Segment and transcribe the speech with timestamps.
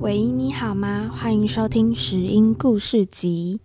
[0.00, 1.08] 喂，你好吗？
[1.14, 3.60] 欢迎收听拾音故事集。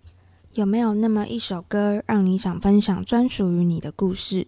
[0.54, 4.46] 有没有那么一首歌，让你想分享专属于你的故事？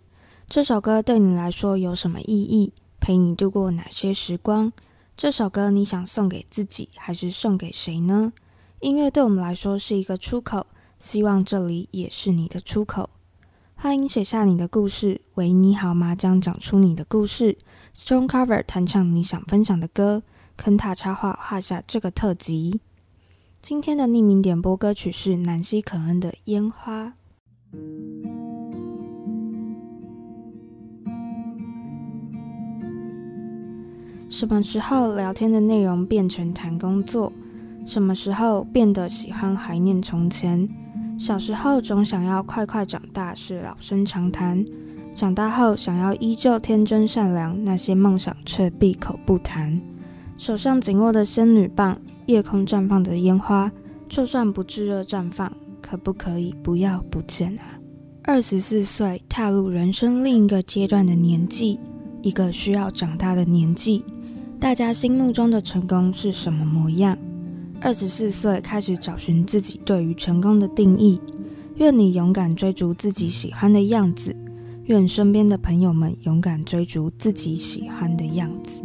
[0.48, 2.73] 这首歌对你来说有什么意义？
[3.01, 4.73] 陪你度过哪些时光？
[5.17, 8.32] 这首歌你想送给自己，还是送给谁呢？
[8.80, 10.66] 音乐对我们来说是一个出口，
[10.98, 13.08] 希望这里也是你的出口。
[13.75, 15.22] 欢迎写下你的故事。
[15.36, 16.14] 为，你好吗？
[16.14, 17.57] 将讲出你的故事。
[17.96, 20.22] Stone Cover 弹唱你想分享的歌。
[20.58, 22.81] 坑塔插画画下这个特辑。
[23.62, 27.06] 今天的匿名点播歌曲是南希肯恩的《烟花》。
[34.28, 37.33] 什么时候聊天的内容变成谈工作？
[37.87, 40.69] 什么时候变得喜欢怀念从前？
[41.17, 44.62] 小时候总想要快快长大，是老生常谈；
[45.15, 49.81] 长大后想要依旧天真善良，那些梦想却闭口不谈。
[50.37, 53.70] 手上紧握的仙女棒，夜空绽放的烟花，
[54.09, 57.79] 就算不炙热绽放，可不可以不要不见啊？
[58.25, 61.79] 二十四岁，踏入人生另一个阶段的年纪，
[62.20, 64.05] 一个需要长大的年纪。
[64.59, 67.17] 大家心目中的成功是什么模样？
[67.81, 71.21] 二十四岁开始找寻自己对于成功的定义。
[71.77, 74.35] 愿你勇敢追逐自己喜欢的样子，
[74.85, 78.83] 愿身边的朋友们勇敢追逐自己喜欢的样子。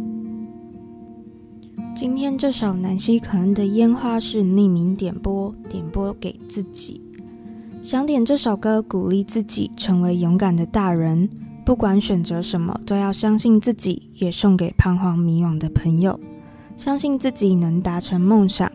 [1.96, 7.02] 今天这首南希·可恩的烟花是匿名点播，点播给自己。
[7.82, 11.30] 想点这首歌，鼓励自己成为勇敢的大人。
[11.64, 14.10] 不管选择什么，都要相信自己。
[14.16, 16.20] 也送给彷徨迷惘的朋友，
[16.76, 18.72] 相信自己能达成梦想，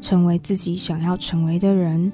[0.00, 2.10] 成为自己想要成为的人。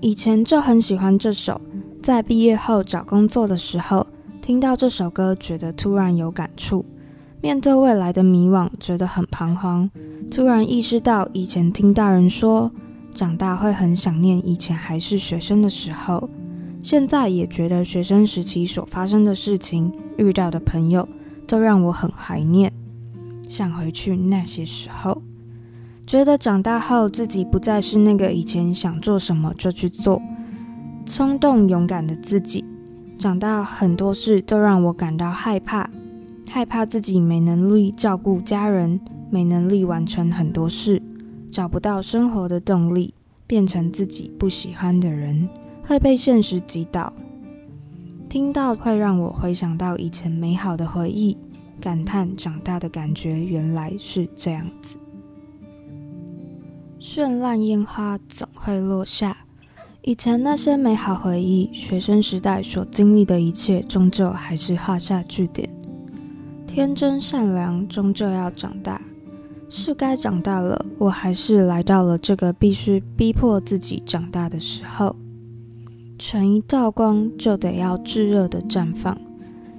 [0.00, 1.60] 以前就很喜欢这首，
[2.02, 4.06] 在毕业后找工作的时候，
[4.40, 6.84] 听到这首歌，觉得突然有感触。
[7.40, 9.90] 面对未来的迷惘，觉得很彷徨。
[10.30, 12.70] 突然意识到，以前听大人说，
[13.12, 16.28] 长大会很想念以前还是学生的时候。
[16.82, 21.08] 现在也觉得学生时期所发生的事情，遇到的朋友，
[21.46, 22.72] 都让我很怀念，
[23.48, 25.22] 想回去那些时候。
[26.06, 30.20] 觉得长大后自己不再是那个以前想做什么就去做、
[31.06, 32.64] 冲动勇敢的自己。
[33.18, 35.88] 长大很多事都让我感到害怕。
[36.48, 41.00] 害怕自己没能力照顾家人，没能力完成很多事，
[41.50, 43.14] 找不到生活的动力，
[43.46, 45.48] 变成自己不喜欢的人，
[45.82, 47.10] 会被现实击倒。
[48.28, 51.38] 听到会让我回想到以前美好的回忆，
[51.80, 54.98] 感叹长大的感觉原来是这样子。
[57.04, 59.38] 绚烂烟花总会落下，
[60.02, 65.68] 以前那些美好回忆，学生时代所经历的一切，终究还是画下句点。
[66.64, 69.02] 天真善良终究要长大，
[69.68, 70.86] 是该长大了。
[70.96, 75.16] 我还是来到了这个必须逼迫自己长大的时候。
[76.20, 79.18] 成一道光，就得要炙热的绽放。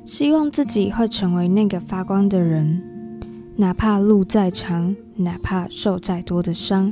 [0.04, 2.84] 希望自己会成为那个发光的人，
[3.56, 6.92] 哪怕路再长，哪怕受再多的伤，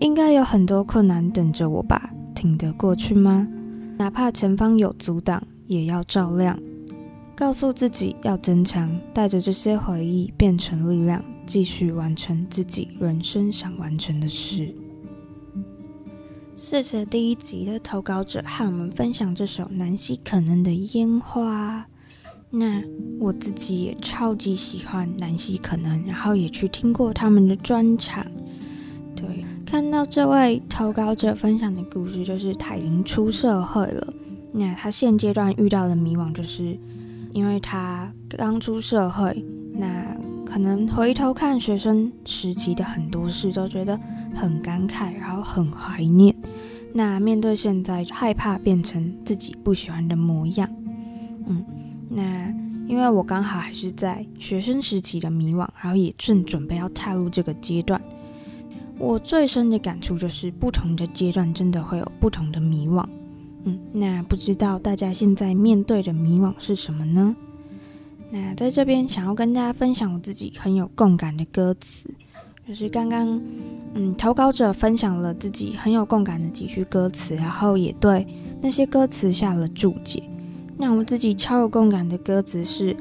[0.00, 2.10] 应该有很多困难等着我吧？
[2.34, 3.46] 挺得过去吗？
[3.98, 6.58] 哪怕前方有阻挡，也要照亮。
[7.34, 14.74] 告诉自己要增强，带着这些回忆变成力量，继续完成自己人生想完成的事。
[16.56, 21.86] 谢谢第一集的投稿者和我们分享这首南西可能的烟花。
[22.50, 22.82] 那
[23.20, 28.26] 我自己也超级喜欢南西可能，然后也去听过他们的专场。
[29.14, 34.08] 对，看到这位投稿者分享的故事，就是他已经出社会了。
[34.50, 36.74] 那他现阶段遇到的迷惘就是。
[37.34, 44.00] 因为他刚出社会，那可能回头看学生时期的很多事，都觉得
[44.34, 46.34] 很感慨，然后很怀念。
[46.94, 50.68] 那面对现在，害怕变成自己不喜欢的模样。
[51.46, 51.62] 嗯，
[52.08, 52.52] 那
[52.88, 58.00] 因为我刚好还是在学生时期的迷惘，然后也正准备要踏入这个阶段。
[58.98, 63.06] 我最深的感触就是，不同的阶段真的会有不同的迷惘。
[63.64, 67.34] 嗯，那不知道大家现在面对的迷惘是什么呢？
[68.30, 72.10] 那在这边想要跟大家分享我自己很有共感的歌词，
[72.66, 73.40] 就是刚刚
[73.94, 78.26] 嗯投稿者分享了自己很有共感的几句歌词，然后也对
[78.60, 80.22] 那些歌词下了注解。
[80.76, 82.96] 那我自己超有共感的歌词是：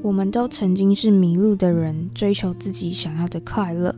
[0.00, 3.94] 我们都曾经是迷路的人，追求自己想要的快乐，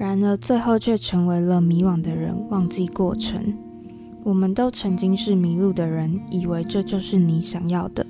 [0.00, 3.52] 然而最后却成为了迷惘的人，忘记过程。
[4.24, 8.06] 我们都曾经是迷路的人，以为这就是你想要的，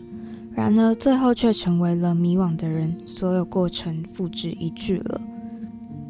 [0.52, 5.20] 然而最后却成为了迷惘的人，所有过程付之一炬了。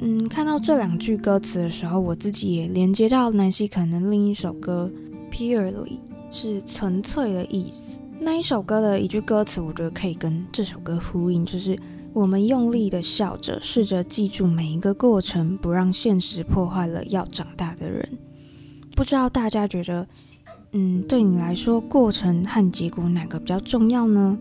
[0.01, 4.93] 嗯，看到这两句歌词的时候，我自己也连接到南希可能另一首歌
[5.35, 5.73] 《Purely》，
[6.31, 8.03] 是纯粹的意思。
[8.21, 11.75] 那一首歌的一句歌词，我觉得可以跟这首歌呼应，就是。
[12.13, 18.09] 我们用力的笑着，试着记住每一个过程，不让现实破坏了要长大的人。
[18.97, 20.07] 不知道大家觉得，
[20.73, 24.37] 嗯，对你来说，过程和结果哪个比较重要呢？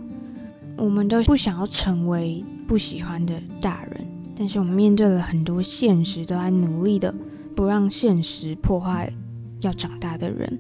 [0.78, 4.06] 我们都不想要成为不喜欢的大人，
[4.36, 7.14] 但是我们面对了很多现实，都在努力的
[7.56, 9.14] 不让现实破坏
[9.62, 10.60] 要长大的人。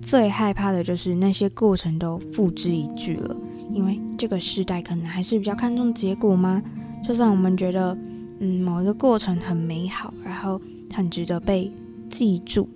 [0.00, 3.36] 最害怕的就是那些过程都付之一炬了。
[3.76, 6.62] 因为这个时代可能还是比较看重结果吗？
[7.04, 7.96] 就算我们觉得，
[8.40, 10.58] 嗯，某一个过程很美好，然后
[10.92, 11.70] 很值得被
[12.08, 12.68] 记住，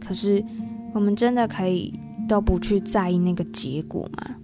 [0.00, 0.42] 可是
[0.94, 1.92] 我们真的可以
[2.26, 4.34] 都不去在意那个结果吗？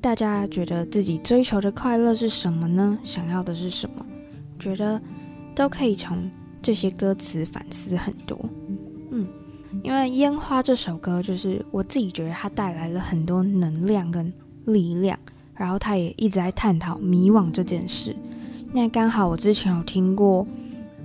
[0.00, 2.98] 大家觉得自己追求的快乐是什么呢？
[3.04, 4.04] 想要的是什么？
[4.58, 5.00] 觉得
[5.54, 6.30] 都可以从
[6.62, 8.38] 这些歌词反思很多。
[9.10, 9.26] 嗯，
[9.82, 14.32] 因为《烟花》这首歌，就是我自己觉得它带来了很多能量跟
[14.66, 15.18] 力量，
[15.56, 18.14] 然后他也一直在探讨迷惘这件事。
[18.72, 20.46] 那刚好我之前有听过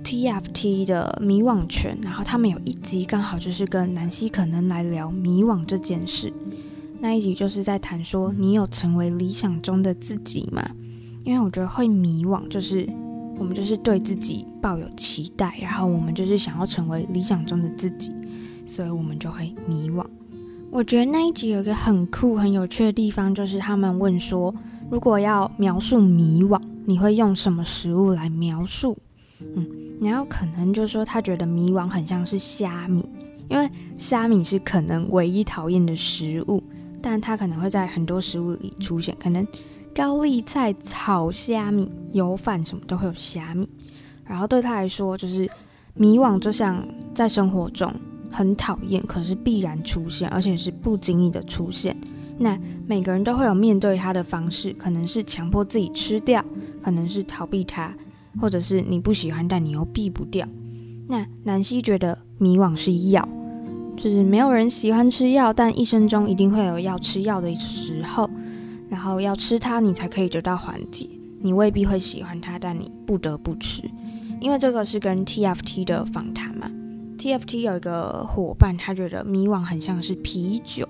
[0.02, 6.32] TFT 的迷惘拳，然后他们有一集刚好就是跟南希可能来聊迷惘这件事。
[7.00, 10.62] 那一集就是在谈说，你有成为理想中的自己吗？
[11.24, 12.88] 因为我觉得会迷惘，就是
[13.38, 18.10] 我们就是对自己抱有期待，然后我们就是想要成为理想中的自己，
[18.66, 20.04] 所以我们就会迷惘。
[20.72, 24.54] 我觉得那一集有一个很酷、很有趣的地方，就是他们问说，
[24.88, 28.96] 如果要描述迷惘，你会用什么食物来描述？
[29.40, 29.66] 嗯，
[30.00, 33.04] 然后可能就是说他觉得迷惘很像是虾米，
[33.48, 33.68] 因为
[33.98, 36.62] 虾米是可能唯一讨厌的食物，
[37.02, 39.44] 但它可能会在很多食物里出现，可能
[39.92, 43.68] 高丽菜炒虾米、油饭什么都会有虾米。
[44.24, 45.50] 然后对他来说，就是
[45.94, 47.92] 迷惘就像在生活中。
[48.30, 51.94] 很讨厌，可是必然出现，而且是不经意的出现。
[52.38, 56.42] 那每个人都会有面对它的方式，可能是强迫自己吃掉，
[56.80, 57.94] 可能是逃避它，
[58.40, 60.46] 或者是你不喜欢，但你又避不掉。
[61.06, 63.28] 那南希觉得迷惘是药，
[63.96, 68.30] 就是没有人喜欢吃药，但一生中一定会有要吃药的时候，
[68.88, 71.06] 然后要吃它，你才可以得到缓解。
[71.42, 73.82] 你未必会喜欢它，但你不得不吃，
[74.40, 76.70] 因为这个是跟 TFT 的访谈嘛。
[77.20, 80.88] TFT 有一个伙伴，他觉得迷惘很像是啤酒，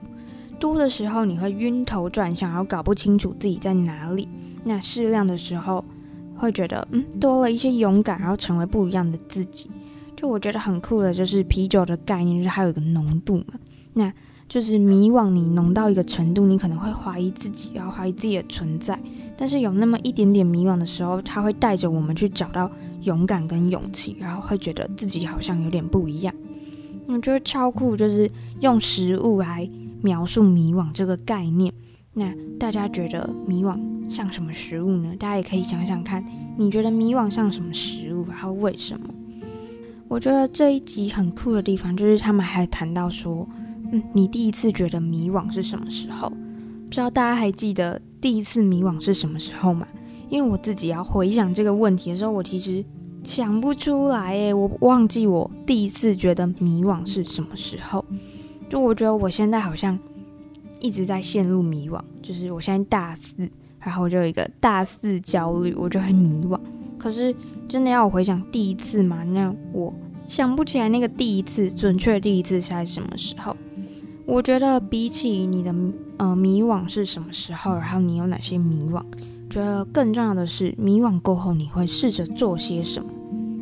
[0.60, 4.28] 多的时候你会晕头转向，然后搞不清楚自己在哪里；
[4.62, 5.84] 那适量的时候，
[6.36, 9.68] 会觉得嗯多了一些勇敢，然后成为不一样的自己。
[10.16, 13.54] 就我觉得很酷的，就是啤酒的概念，就是还有一个浓度嘛。
[13.94, 14.12] 那
[14.48, 18.96] 就是迷惘，你浓到一个程度，你可能会怀疑自己，然后怀疑自己的存在。
[19.36, 22.70] 但是有那么一点点迷惘的时候，它会带着我们去找到。
[23.02, 26.34] 勇敢跟勇气，然后会觉得自己好像有点不一样。
[27.06, 28.30] 我觉得超酷，就是
[28.60, 29.68] 用食物来
[30.02, 31.72] 描述迷惘这个概念。
[32.12, 35.14] 那大家觉得迷惘像什么食物呢？
[35.18, 36.24] 大家也可以想想看，
[36.56, 38.26] 你觉得迷惘像什么食物？
[38.28, 39.08] 然后为什么？
[40.08, 43.48] 我觉得这一集很酷的地方，就是他们还谈到说，
[43.92, 46.28] 嗯，你第一次觉得迷惘是什么时候？
[46.28, 49.86] 不知道大家还记得第一次迷惘是什么时候吗？
[50.30, 52.82] 因为我自己要回想这个问题的时候，我其实
[53.24, 58.04] 想不出来诶，我忘记我第一次觉得迷惘是什么时候。
[58.70, 59.98] 就我觉得我现在好像
[60.80, 66.58] 一直在陷入迷惘，就是我现在大四，然后就有一个大四焦虑，我就很迷惘。
[66.96, 67.34] 可是
[67.68, 69.24] 真的要我回想第一次嘛？
[69.24, 69.92] 那我
[70.28, 73.56] 想不起来那个第一次，准确第一次是在什么时候。
[74.26, 75.74] 我觉得比起你的
[76.18, 79.02] 呃迷惘是什么时候，然后你有哪些迷惘？
[79.50, 83.10] 觉得更重要的是，迷惘过后你会试着做些什么？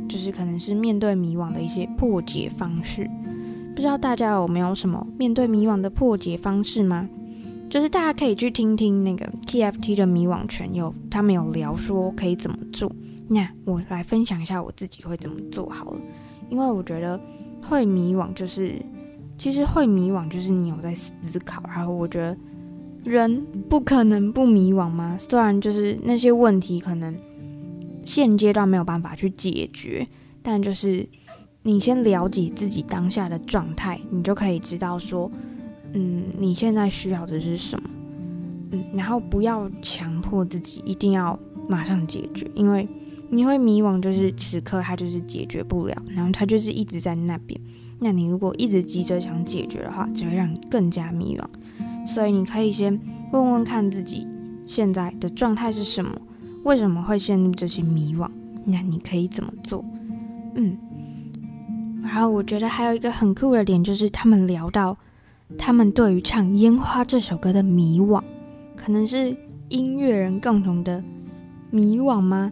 [0.07, 3.09] 就是可能是面对迷惘的一些破解方式。
[3.75, 7.09] 不知道大家有没有什么面对迷惘的破解方式吗？
[7.71, 12.91] 就是大家可以去听听那个 TFT 的迷惘全友他们有聊说可以怎么做。
[13.27, 16.01] 那我来分享一下我自己会怎么做好了。
[16.51, 17.19] 因为我觉得
[17.63, 18.75] 会迷惘，就是
[19.39, 21.63] 其实会迷惘，就是你有在思考。
[21.67, 22.37] 然后我觉得。
[23.09, 25.17] 人不可能不迷惘吗？
[25.19, 27.17] 虽然就是那些问题可能
[28.05, 30.07] 现阶段没有办法去解决，
[30.43, 31.09] 但就是
[31.63, 35.31] 你先了解自己当下的状态，你就可以知道说，
[35.95, 37.91] 嗯，你现在需要的是什么，
[38.73, 41.39] 嗯，然后不要强迫自己一定要
[41.69, 42.89] 马上解决，因为
[43.31, 47.61] 你会迷惘，就是此刻它就是解决不了，然后它就是一直在那边。
[48.01, 51.45] 那你如果一直急着想解决的话，只会让你更加迷惘。
[52.07, 52.99] 所以你可以先
[53.33, 54.27] 问问看自己
[54.67, 56.13] 现在的状态是什么，
[56.65, 58.29] 为什么会陷入这些迷惘？
[58.65, 59.85] 那你可以怎么做？
[60.55, 60.77] 嗯。
[62.03, 64.97] 然后我觉得还有一个很酷的点，就是他们聊到
[65.59, 68.23] 他们对于唱《烟花》这首歌的迷惘，
[68.75, 69.37] 可能是
[69.69, 71.03] 音乐人共同的
[71.71, 72.51] 迷惘吗？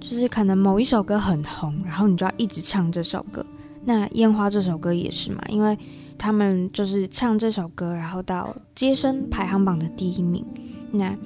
[0.00, 3.44] 就是可能某一首歌很红，然后你就要一直唱这首歌。
[3.84, 5.76] 那《烟花》这首歌也是嘛，因为
[6.18, 10.44] 他们就是唱这首歌，然后到街声排行榜的第一名，
[10.92, 11.16] 那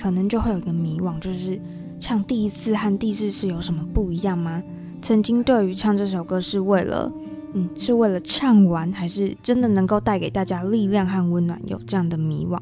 [0.00, 1.60] 可能就会有一个迷惘，就是
[1.98, 4.62] 唱第一次和第四次有什么不一样吗？
[5.00, 7.12] 曾经对于唱这首歌是为了，
[7.52, 11.60] 嗯，是为了唱完，还是真的能够带给大家力量和温暖？
[11.66, 12.58] 有这样的迷惘。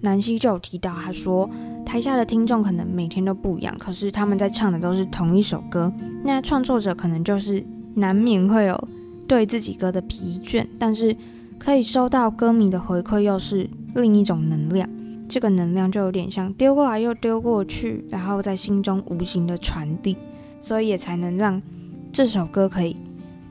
[0.00, 1.48] 南希就有提到，他说
[1.84, 5.92] 台下的听众可能每天都不一样，可是他们在唱的都是同一首歌。
[6.22, 8.88] 那创作者可能就是难免会有
[9.28, 11.16] 对自己歌的疲倦，但是
[11.58, 14.88] 可以收到歌迷的回馈，又是另一种能量。
[15.28, 20.16] 这个能量就有点像丢过来又丢过去，然后在心中无形的传递，
[20.58, 21.62] 所以也才能让
[22.10, 22.96] 这首歌可以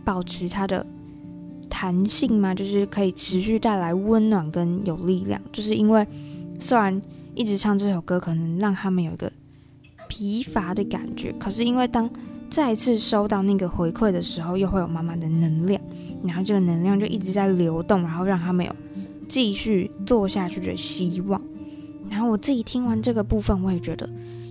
[0.04, 0.86] 保持它的
[1.70, 6.06] 弹性嘛，就是可以持续带来温暖跟有力量，就是因为。
[6.60, 7.00] 虽然
[7.36, 9.32] 一直唱这首歌可能让他们有一个
[10.08, 12.10] 疲乏的感觉，可是因为当
[12.50, 15.82] 再次收到那个回馈的时候，又会有满满的能量，
[16.24, 18.76] 然后这个能量就一直在流动，然后让他们有
[19.28, 21.42] 继续做下去的希望。
[22.10, 24.10] 然后我自己听完这个部分，我也觉得，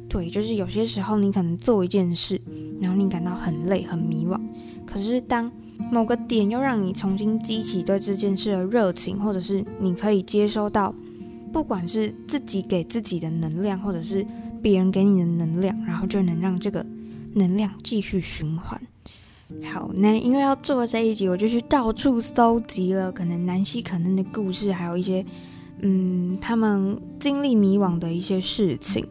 [0.09, 2.41] 对，就是有些时候你可能做一件事，
[2.81, 4.41] 然后你感到很累、很迷惘，
[4.87, 5.51] 可是当
[5.91, 10.95] 某个点又让你重新激起对这件事的热情，或者是你可以接收到。
[11.53, 14.27] 不管是自己给自己的能量，或者是
[14.61, 16.85] 别人给你的能量，然后就能让这个
[17.37, 18.81] 能量继续循环。
[19.73, 25.25] 好，那因为要做这一集，我就去到处搜集了可能南希可能的故事，还有一些
[25.83, 29.07] 嗯，他们经历迷惘的一些事情。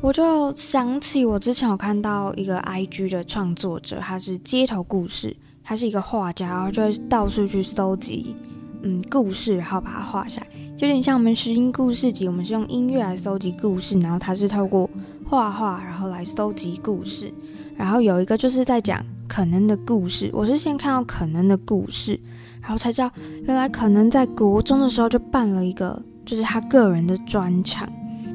[0.00, 8.34] 我就想起我之前有看到一个 IG 的创作者，他是街头故事，他是一个画家，然后就会到处去搜集
[8.82, 10.46] 嗯故事，然后把它画下来。
[10.78, 14.90] 有点像我们拾音故事集，我们是用音乐来搜集故事，然后他是透过
[15.24, 17.32] 画画，然后来搜集故事。
[17.76, 22.18] 然后有一个就是在讲可能的故事，我是先看到可能的故事，
[22.60, 23.10] 然后才知道
[23.44, 27.88] 原来可能在国中的时候就办了一个，就是他个人的专场。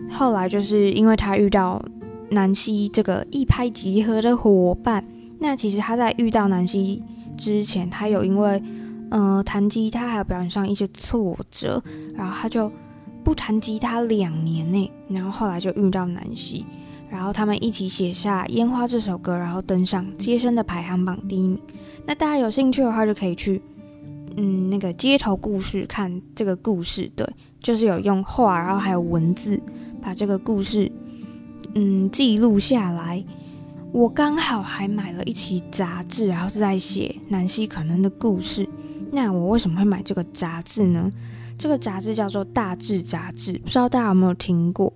[0.09, 1.83] 后来就是因为他遇到
[2.29, 5.03] 南希这个一拍即合的伙伴，
[5.39, 7.01] 那其实他在遇到南希
[7.37, 8.61] 之前，他有因为。
[9.13, 11.83] 呃，弹吉他还有表演上一些挫折，
[12.15, 12.71] 然后他就
[13.25, 16.65] 不弹吉他两年内，然后后来就遇到南希，
[17.11, 21.59] 然后他们一起写下《烟花》这首歌，然后登上街声的排行榜第一名。
[22.05, 23.61] 那大家有兴趣的话，就可以去
[24.37, 27.27] 嗯那个街头故事看这个故事，对，
[27.59, 29.61] 就是有用画，然后还有文字
[30.01, 30.89] 把这个故事
[31.75, 33.21] 嗯记录下来。
[33.91, 38.65] 我刚好还买了一期杂志，然后是在写南希可能的故事。
[39.11, 41.11] 那我为什么会买这个杂志呢？
[41.57, 44.93] 这个杂志叫做《大志杂志》，不知道大家有没有听过？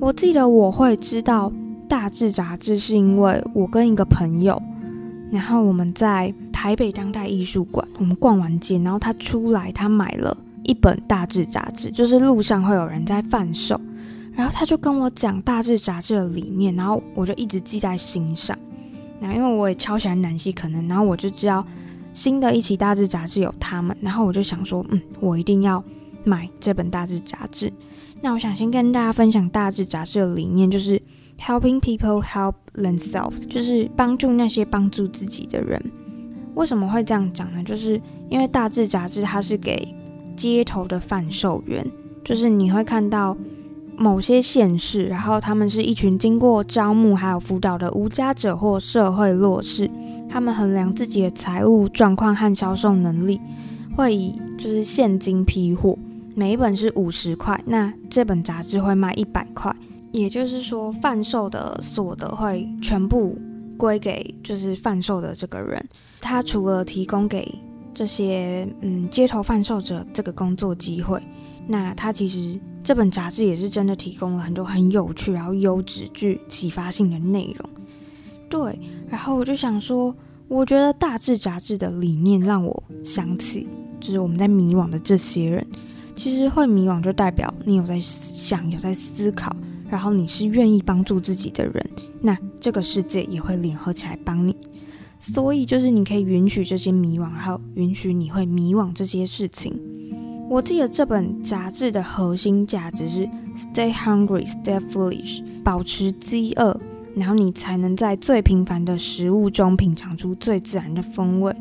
[0.00, 1.50] 我记得我会知道
[1.88, 4.60] 《大志杂志》，是因为我跟一个朋友，
[5.32, 13.80] 然后我们在台北当代艺术馆，我们逛完街，然后他出来，他买了一本《大志杂志》，就是路上会有人在贩售，
[14.32, 18.56] 然后他就跟我讲《大志杂志》的理念，然后我就一直记在心上。
[19.18, 21.64] 那因为我也超喜欢南希可能，然后我就知道。
[22.14, 25.84] 新的一期大志杂志有他们，然后我就想说，嗯，我一定要
[26.24, 27.72] 买这本大志杂志。
[28.20, 31.00] 那我想先跟大家分享大致杂志的理念，就是
[31.40, 35.82] helping people help themselves，就是帮助那些帮助自己的人。
[36.54, 37.62] 为什么会这样讲呢？
[37.64, 39.94] 就是因为大致杂志它是给
[40.36, 41.86] 街头的贩售员，
[42.24, 43.36] 就是你会看到。
[44.00, 49.90] 某些县市，然后他们是一群经过招募还有辅导的无家者或社会弱势，
[50.30, 53.40] 他们衡量自己的财务状况和销售能力，
[53.96, 55.98] 会以就是现金批货，
[56.38, 59.74] 每一本是五十块，那这本杂志会卖一百块，
[60.12, 63.36] 也就是说贩售的所得会全部
[63.76, 65.84] 归给就是贩售的这个人，
[66.20, 67.52] 他除了提供给
[67.92, 71.20] 这些嗯街头贩售者这个工作机会。
[71.66, 77.68] 那他其实这本杂志也是真的提供了很多很有趣，然后优质、具启发性的内容。
[78.48, 78.78] 对，
[79.08, 80.14] 然后我就想说，
[80.46, 83.66] 我觉得大志杂志的理念让我想起，
[83.98, 85.66] 就是我们在迷惘的这些人，
[86.18, 89.54] 其实会迷惘就代表你有在想，有在思考，
[89.88, 94.54] 然后你是愿意帮助自己的人，那这个世界也会联合起来帮你。
[95.20, 99.78] 所以就是你可以允许这些迷惘，然后允许你会迷惘这些事情。
[100.50, 106.80] 我记得这本杂志的核心价值是 Stay hungry, stay foolish，保持饥饿，
[107.14, 111.52] 然后你才能在最平凡的食物中品尝出最自然的风味；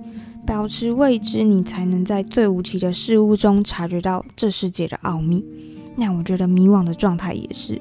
[0.48, 5.44] 保持未知，你才能在最无奇的事物中察觉到这世界的奥秘。
[5.98, 7.80] 那我觉得迷惘的状态也是，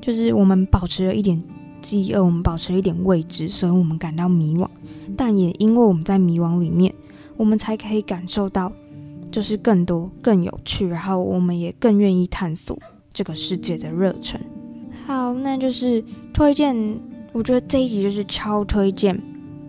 [0.00, 1.40] 就是我们保持了一点
[1.80, 4.68] 饥饿，我们保持了一点未知，所以我们感到迷惘。
[5.16, 6.92] 但也因为我们在迷惘里面，
[7.36, 8.72] 我们才可以感受到，
[9.30, 12.76] 就是更多、更有趣，然后我们也更愿意探索
[13.12, 14.40] 这个世界的热忱。
[15.06, 16.98] 好，那就是推荐，
[17.30, 19.16] 我觉得这一集就是超推荐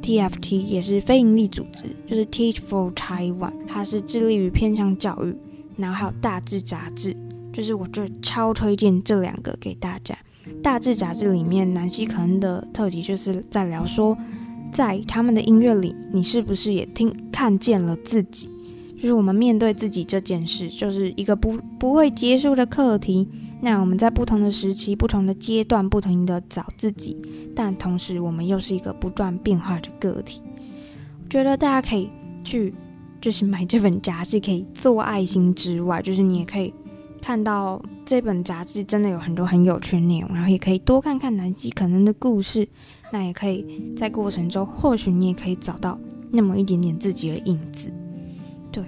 [0.09, 5.35] TFT，也是非营利组织，就是 Teach for Taiwan，它是致力于偏向教育，
[5.77, 7.15] 然后还有大志杂志，
[7.53, 10.17] 就是我觉得超推荐这两个给大家。
[10.63, 14.17] 大志杂志里面，南西可恩的特辑就是在聊说，
[14.73, 18.49] 在他们的音乐里，你是不是也听看见了自己？
[18.95, 23.27] 就是我们面对自己这件事，就是一个不不会结束的课题。
[23.61, 27.17] 那我们在不同的时期、不同的阶段，不停的找自己，
[27.55, 30.41] 但同时我们又是一个不断变化的个体。
[31.23, 32.09] 我觉得大家可以
[32.43, 32.73] 去，
[33.19, 36.73] 就是买这本杂志，可以做爱心之外，就是你也可以
[37.21, 42.67] 看到这本杂志真的有很多很有趣的内容，然后也可以多看看南极可能的故事。
[43.11, 45.99] 那也可以在过程中，或许你也可以找到
[46.31, 47.91] 那么一点点自己的影子。
[48.71, 48.83] 对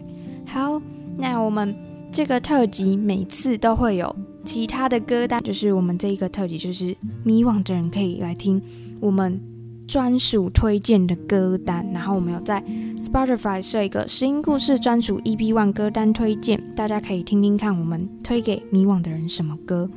[0.45, 0.81] 好，
[1.17, 1.75] 那我们
[2.11, 8.61] 这个特辑每次都会有其他的歌单，就是我们这一个特辑，就是迷惘的人可以来听
[8.99, 9.39] 我们
[9.87, 11.87] 专属推荐的歌单。
[11.93, 12.63] 然后我们有在
[12.95, 19.89] Spotify 设一个拾音故事专属 EP One 歌单推荐，大家可以听听看我们推给迷惘的人什么歌。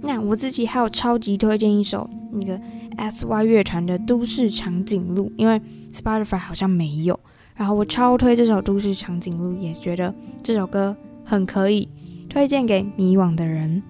[0.00, 2.60] 那我自己还有超级推荐一首那个
[2.96, 5.60] SY 乐团的《都市长颈鹿》，因为
[5.92, 7.18] Spotify 好像没有。
[7.54, 11.88] 然后我超推这首《都市长颈鹿》，也觉得这首歌很可以
[12.28, 13.80] 推荐给迷惘的人。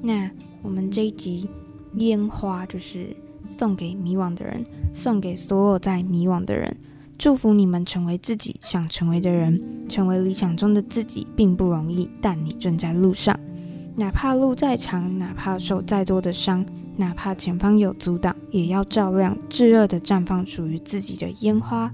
[0.00, 0.30] 那
[0.62, 1.48] 我们这一集
[1.94, 3.16] 烟花就是
[3.48, 6.76] 送给迷惘的人，送给所有在迷惘的人，
[7.18, 13.38] 祝福你们成为自己想成为的人，成为理想中的自己并不容易，但你正在路上。
[13.96, 16.64] 哪怕路再长，哪怕受再多的伤，
[16.96, 21.92] 哪怕前方有阻挡，也要照亮炙热的绽放属于自己的烟花。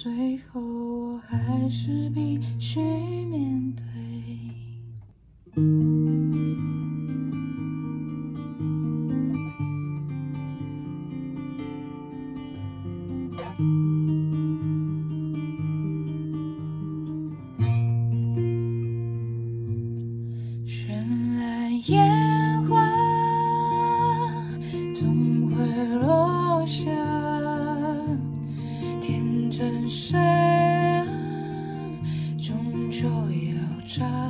[0.00, 2.80] 最后，我还是必须
[33.98, 34.27] shine.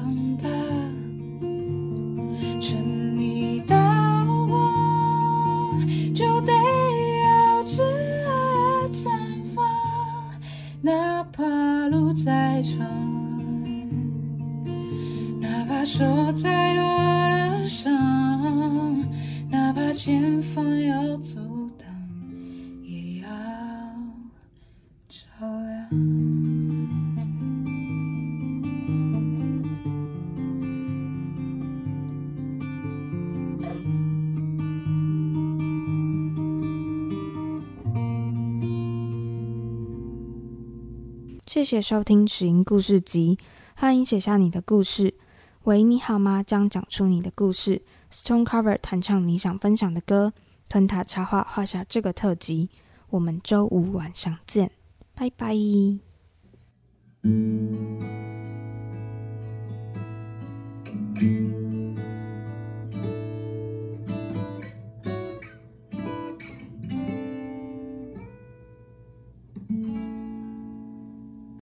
[41.48, 43.38] 谢谢收听《拾音故事集》，
[43.74, 45.14] 欢迎写下你的故事。
[45.62, 46.42] 喂，你好吗？
[46.42, 47.80] 将讲出你的故事。
[48.12, 50.34] Stone Cover 弹唱你想分享的歌。
[50.68, 52.68] 吞塔插画画下这个特辑。
[53.08, 54.70] 我们周五晚上见，
[55.14, 55.56] 拜拜。